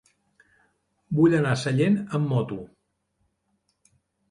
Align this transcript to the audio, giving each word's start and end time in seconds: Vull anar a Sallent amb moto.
Vull 1.19 1.35
anar 1.41 1.51
a 1.51 1.59
Sallent 1.65 1.99
amb 2.21 2.33
moto. 2.33 2.59